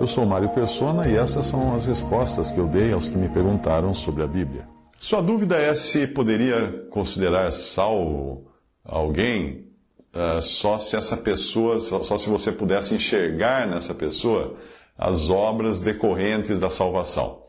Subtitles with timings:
[0.00, 3.28] Eu sou Mário Persona e essas são as respostas que eu dei aos que me
[3.28, 4.64] perguntaram sobre a Bíblia.
[4.98, 8.46] Sua dúvida é se poderia considerar salvo
[8.84, 9.66] alguém
[10.14, 14.54] uh, só se essa pessoa, só, só se você pudesse enxergar nessa pessoa
[14.96, 17.42] as obras decorrentes da salvação.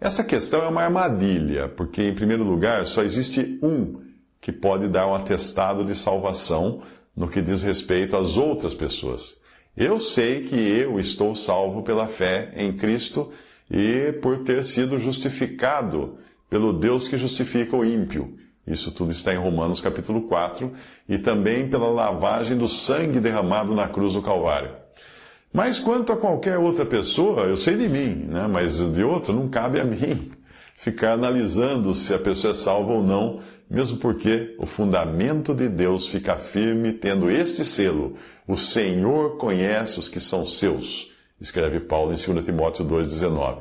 [0.00, 4.00] Essa questão é uma armadilha, porque, em primeiro lugar, só existe um
[4.40, 6.80] que pode dar um atestado de salvação
[7.14, 9.41] no que diz respeito às outras pessoas.
[9.76, 13.32] Eu sei que eu estou salvo pela fé em Cristo
[13.70, 16.18] e por ter sido justificado
[16.50, 18.36] pelo Deus que justifica o ímpio.
[18.66, 20.70] Isso tudo está em Romanos capítulo 4
[21.08, 24.76] e também pela lavagem do sangue derramado na cruz do Calvário.
[25.52, 28.46] Mas quanto a qualquer outra pessoa, eu sei de mim, né?
[28.46, 30.30] mas de outra não cabe a mim
[30.82, 33.38] ficar analisando se a pessoa é salva ou não,
[33.70, 38.16] mesmo porque o fundamento de Deus fica firme tendo este selo:
[38.48, 41.08] o Senhor conhece os que são seus,
[41.40, 43.58] escreve Paulo em 2 Timóteo 2,19.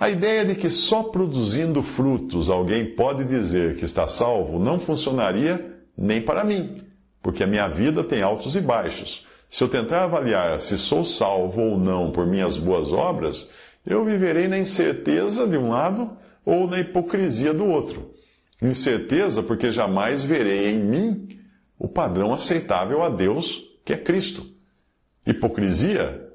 [0.00, 5.78] A ideia de que só produzindo frutos alguém pode dizer que está salvo não funcionaria
[5.96, 6.82] nem para mim,
[7.22, 9.24] porque a minha vida tem altos e baixos.
[9.48, 13.48] Se eu tentar avaliar se sou salvo ou não por minhas boas obras,
[13.86, 18.14] eu viverei na incerteza de um lado ou na hipocrisia do outro.
[18.60, 21.28] Incerteza porque jamais verei em mim
[21.78, 24.46] o padrão aceitável a Deus, que é Cristo.
[25.26, 26.26] Hipocrisia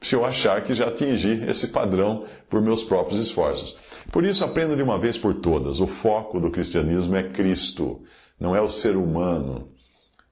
[0.00, 3.76] se eu achar que já atingi esse padrão por meus próprios esforços.
[4.10, 8.02] Por isso, aprenda de uma vez por todas: o foco do cristianismo é Cristo,
[8.38, 9.68] não é o ser humano.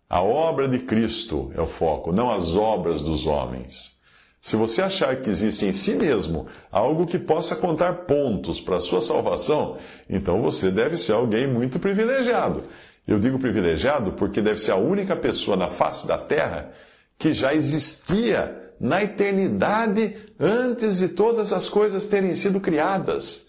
[0.09, 3.98] A obra de Cristo é o foco, não as obras dos homens.
[4.41, 8.81] Se você achar que existe em si mesmo algo que possa contar pontos para a
[8.81, 9.77] sua salvação,
[10.09, 12.63] então você deve ser alguém muito privilegiado.
[13.07, 16.71] Eu digo privilegiado porque deve ser a única pessoa na face da terra
[17.19, 23.47] que já existia na eternidade antes de todas as coisas terem sido criadas.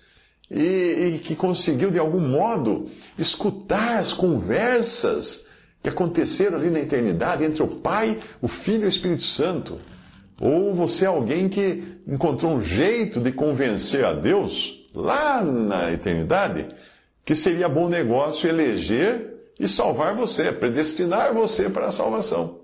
[0.50, 5.46] E, e que conseguiu, de algum modo, escutar as conversas
[5.84, 9.78] que aconteceram ali na eternidade entre o Pai, o Filho e o Espírito Santo.
[10.40, 16.68] Ou você é alguém que encontrou um jeito de convencer a Deus, lá na eternidade,
[17.26, 22.60] que seria bom negócio eleger e salvar você, predestinar você para a salvação.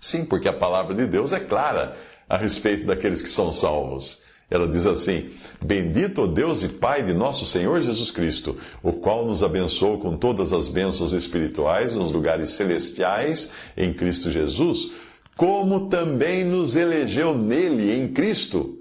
[0.00, 1.94] Sim, porque a palavra de Deus é clara
[2.28, 4.22] a respeito daqueles que são salvos.
[4.48, 5.30] Ela diz assim:
[5.62, 10.16] Bendito o Deus e Pai de nosso Senhor Jesus Cristo, o qual nos abençoou com
[10.16, 14.92] todas as bênçãos espirituais nos lugares celestiais em Cristo Jesus
[15.36, 18.78] como também nos elegeu nele, em Cristo,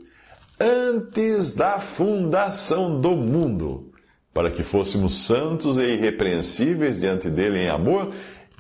[0.59, 3.91] antes da fundação do mundo,
[4.33, 8.13] para que fôssemos santos e irrepreensíveis diante dele em amor,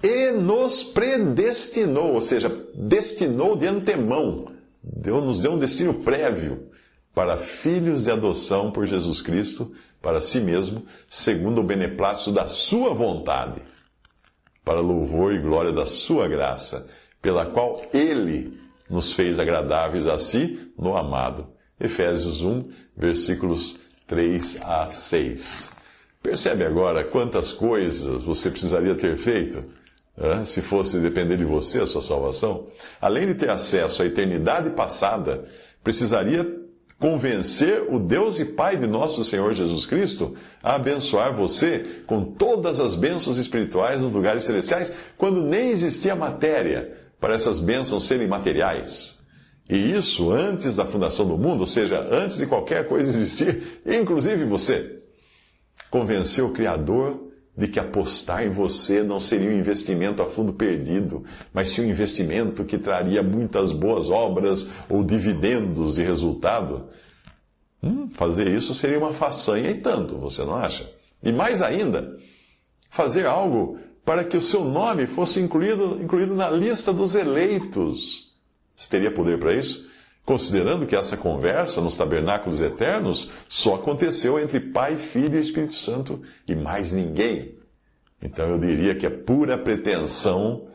[0.03, 4.45] e nos predestinou, ou seja, destinou de antemão,
[4.83, 6.67] Deus nos deu um destino prévio
[7.13, 12.93] para filhos de adoção por Jesus Cristo, para si mesmo, segundo o beneplácito da sua
[12.93, 13.61] vontade,
[14.65, 16.87] para louvor e glória da sua graça
[17.25, 18.55] pela qual ele
[18.87, 21.47] nos fez agradáveis a si no amado.
[21.79, 22.59] Efésios 1,
[22.95, 25.71] versículos 3 a 6.
[26.21, 29.63] Percebe agora quantas coisas você precisaria ter feito
[30.45, 32.67] se fosse depender de você a sua salvação?
[33.01, 35.45] Além de ter acesso à eternidade passada,
[35.83, 36.63] precisaria
[36.99, 42.79] convencer o Deus e Pai de nosso Senhor Jesus Cristo a abençoar você com todas
[42.79, 49.19] as bênçãos espirituais nos lugares celestiais, quando nem existia matéria para essas bênçãos serem materiais.
[49.69, 54.45] E isso antes da fundação do mundo, ou seja, antes de qualquer coisa existir, inclusive
[54.45, 54.99] você.
[55.89, 57.25] Convenceu o Criador
[57.57, 61.23] de que apostar em você não seria um investimento a fundo perdido,
[61.53, 66.87] mas sim um investimento que traria muitas boas obras ou dividendos de resultado.
[67.81, 70.89] Hum, fazer isso seria uma façanha e tanto, você não acha?
[71.23, 72.17] E mais ainda,
[72.89, 78.31] fazer algo para que o seu nome fosse incluído, incluído na lista dos eleitos.
[78.75, 79.89] Você teria poder para isso?
[80.23, 86.21] Considerando que essa conversa nos tabernáculos eternos só aconteceu entre Pai, Filho e Espírito Santo
[86.47, 87.57] e mais ninguém.
[88.21, 90.67] Então eu diria que é pura pretensão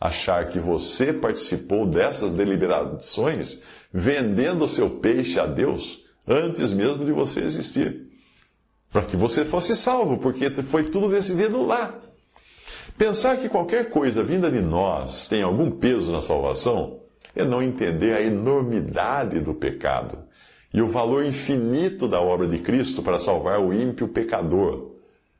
[0.00, 3.62] achar que você participou dessas deliberações
[3.92, 8.06] vendendo o seu peixe a Deus antes mesmo de você existir.
[8.90, 12.00] Para que você fosse salvo, porque foi tudo decidido lá.
[12.96, 17.00] Pensar que qualquer coisa vinda de nós tem algum peso na salvação
[17.34, 20.18] é não entender a enormidade do pecado
[20.72, 24.92] e o valor infinito da obra de Cristo para salvar o ímpio pecador,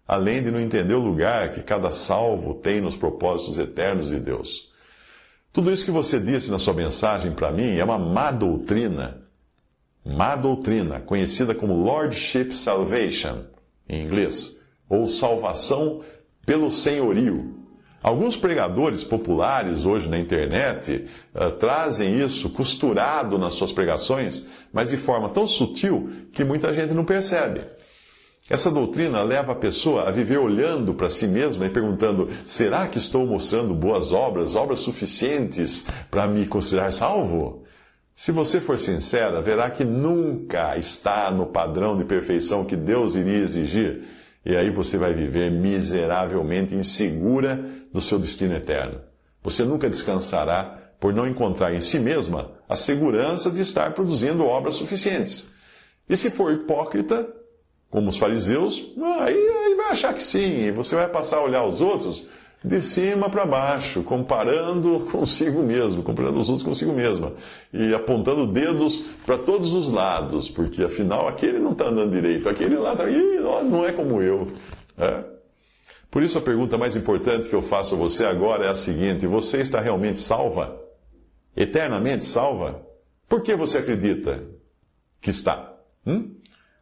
[0.07, 4.73] além de não entender o lugar que cada salvo tem nos propósitos eternos de Deus.
[5.53, 9.21] Tudo isso que você disse na sua mensagem para mim é uma má doutrina.
[10.05, 13.45] Má doutrina, conhecida como Lordship Salvation,
[13.89, 16.03] em inglês, ou salvação
[16.45, 17.55] pelo senhorio.
[18.03, 24.99] Alguns pregadores populares hoje na internet uh, trazem isso costurado nas suas pregações, mas de
[24.99, 27.63] forma tão sutil que muita gente não percebe.
[28.49, 32.99] Essa doutrina leva a pessoa a viver olhando para si mesma e perguntando: será que
[32.99, 37.65] estou mostrando boas obras, obras suficientes para me considerar salvo?
[38.15, 43.39] Se você for sincera, verá que nunca está no padrão de perfeição que Deus iria
[43.39, 44.05] exigir,
[44.45, 49.01] e aí você vai viver miseravelmente insegura do seu destino eterno.
[49.43, 54.75] Você nunca descansará por não encontrar em si mesma a segurança de estar produzindo obras
[54.75, 55.53] suficientes.
[56.09, 57.27] E se for hipócrita,
[57.91, 61.65] como os fariseus, aí, aí vai achar que sim, e você vai passar a olhar
[61.65, 62.27] os outros
[62.65, 67.33] de cima para baixo, comparando consigo mesmo, comparando os outros consigo mesma,
[67.73, 72.77] e apontando dedos para todos os lados, porque afinal aquele não está andando direito, aquele
[72.77, 73.05] lá tá,
[73.63, 74.49] não é como eu.
[74.97, 75.25] É?
[76.11, 79.27] Por isso a pergunta mais importante que eu faço a você agora é a seguinte:
[79.27, 80.81] você está realmente salva?
[81.57, 82.87] Eternamente salva?
[83.29, 84.41] Por que você acredita
[85.21, 85.75] que está?
[86.07, 86.34] Hum?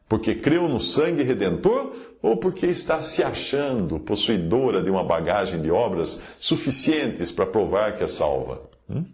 [0.08, 5.70] Porque creu no sangue redentor ou porque está se achando possuidora de uma bagagem de
[5.70, 8.62] obras suficientes para provar que é salva?
[8.88, 9.04] Hum?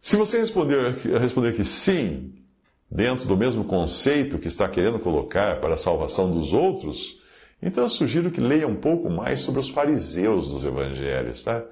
[0.00, 2.32] Se você responder, responder que sim,
[2.90, 7.18] dentro do mesmo conceito que está querendo colocar para a salvação dos outros,
[7.60, 11.64] então eu sugiro que leia um pouco mais sobre os fariseus dos evangelhos, tá?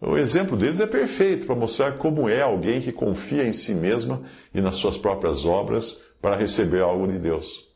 [0.00, 4.22] O exemplo deles é perfeito para mostrar como é alguém que confia em si mesma
[4.54, 7.66] e nas suas próprias obras para receber algo de Deus.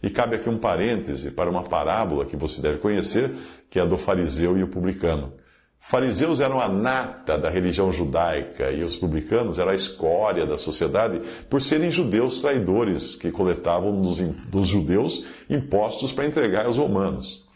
[0.00, 3.32] E cabe aqui um parêntese para uma parábola que você deve conhecer,
[3.68, 5.32] que é a do fariseu e o publicano.
[5.80, 11.20] Fariseus eram a nata da religião judaica e os publicanos eram a escória da sociedade
[11.48, 17.48] por serem judeus traidores que coletavam dos, dos judeus impostos para entregar aos romanos.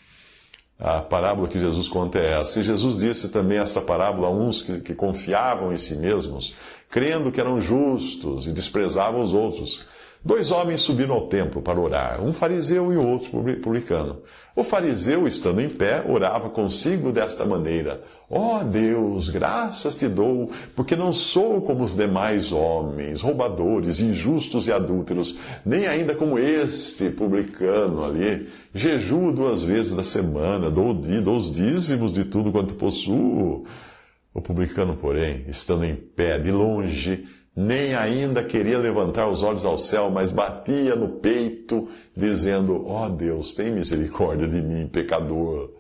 [0.81, 2.59] A parábola que Jesus conta é essa.
[2.59, 6.57] E Jesus disse também essa parábola a uns que, que confiavam em si mesmos,
[6.91, 9.94] crendo que eram justos e desprezavam os outros.
[10.25, 13.31] Dois homens subiram ao templo para orar, um fariseu e o outro
[13.63, 14.23] publicano.
[14.57, 20.51] O fariseu, estando em pé, orava consigo desta maneira: Ó oh Deus, graças te dou,
[20.75, 27.11] porque não sou como os demais homens, roubadores, injustos e adúlteros, nem ainda como este
[27.11, 28.49] publicano ali.
[28.73, 33.67] Jejuo duas vezes da semana, dou, dou os dízimos de tudo quanto possuo.
[34.33, 37.27] O publicano, porém, estando em pé, de longe,
[37.57, 43.09] nem ainda queria levantar os olhos ao céu, mas batia no peito, dizendo: Ó oh
[43.11, 45.71] Deus, tem misericórdia de mim, pecador.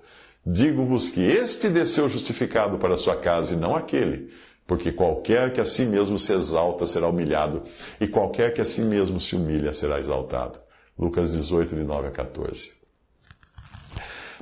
[0.47, 4.31] Digo-vos que este desceu justificado para a sua casa e não aquele.
[4.67, 7.65] Porque qualquer que a si mesmo se exalta será humilhado,
[8.00, 10.59] e qualquer que a si mesmo se humilha será exaltado.
[10.99, 12.73] Lucas 18, de 9 a 14.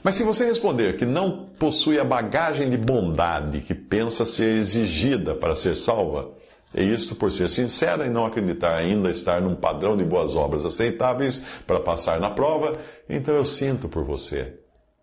[0.02, 5.34] Mas se você responder que não possui a bagagem de bondade que pensa ser exigida
[5.34, 6.30] para ser salva,
[6.74, 10.64] e isto por ser sincera e não acreditar ainda estar num padrão de boas obras
[10.64, 12.76] aceitáveis para passar na prova,
[13.08, 14.54] então eu sinto por você,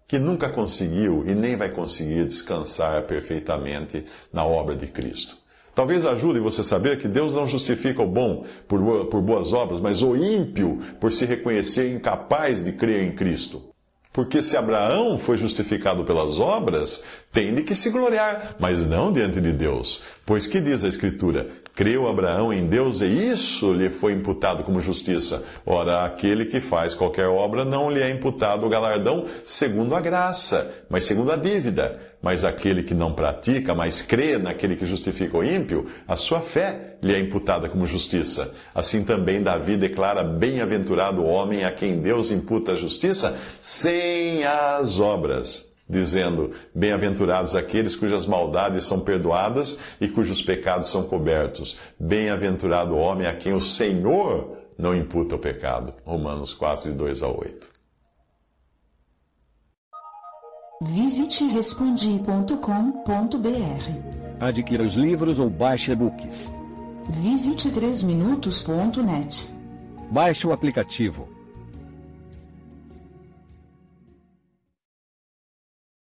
[0.08, 5.38] que nunca conseguiu e nem vai conseguir descansar perfeitamente na obra de Cristo.
[5.76, 9.80] Talvez ajude você a saber que Deus não justifica o bom por, por boas obras,
[9.80, 13.70] mas o ímpio por se reconhecer incapaz de crer em Cristo.
[14.12, 19.40] Porque se Abraão foi justificado pelas obras, tem de que se gloriar, mas não diante
[19.40, 20.02] de Deus.
[20.26, 21.48] Pois que diz a Escritura?
[21.80, 25.46] Creu Abraão em Deus e isso lhe foi imputado como justiça.
[25.66, 30.70] Ora, aquele que faz qualquer obra não lhe é imputado o galardão segundo a graça,
[30.90, 31.98] mas segundo a dívida.
[32.22, 36.98] Mas aquele que não pratica, mas crê naquele que justifica o ímpio, a sua fé
[37.02, 38.52] lhe é imputada como justiça.
[38.76, 45.00] Assim também Davi declara bem-aventurado o homem a quem Deus imputa a justiça sem as
[45.00, 51.78] obras dizendo: Bem-aventurados aqueles cujas maldades são perdoadas e cujos pecados são cobertos.
[52.00, 55.94] Bem-aventurado o homem a quem o Senhor não imputa o pecado.
[56.06, 57.70] Romanos 4, de 2 a 8.
[60.82, 62.54] Visite respondi.com.br.
[64.40, 66.54] Adquira os livros ou baixe e-books.
[67.22, 69.50] Visite 3minutos.net.
[70.10, 71.39] Baixe o aplicativo